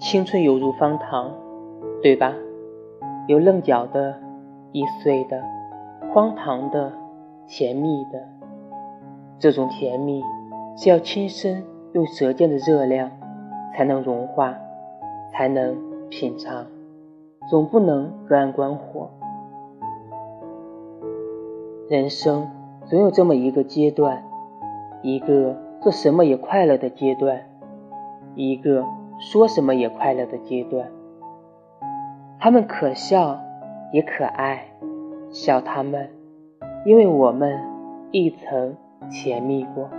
[0.00, 1.34] 青春犹如方糖，
[2.00, 2.32] 对吧？
[3.26, 4.14] 有棱角的、
[4.70, 5.42] 易碎的、
[6.12, 6.92] 荒唐的、
[7.48, 8.22] 甜蜜的。
[9.40, 10.22] 这种甜蜜
[10.76, 11.64] 是要亲身
[11.94, 13.10] 用舌尖的热量
[13.74, 14.54] 才能融化，
[15.32, 15.76] 才能
[16.08, 16.64] 品尝，
[17.50, 19.10] 总不能隔岸观火。
[21.88, 22.48] 人生
[22.86, 24.22] 总有这么一个阶段，
[25.02, 27.42] 一个做什么也快乐的阶段，
[28.36, 28.84] 一个。
[29.18, 30.88] 说什么也快乐的阶段，
[32.38, 33.38] 他们可笑
[33.92, 34.64] 也可爱，
[35.30, 36.08] 笑他们，
[36.84, 37.58] 因为我们
[38.12, 38.76] 亦曾
[39.10, 39.90] 甜蜜过。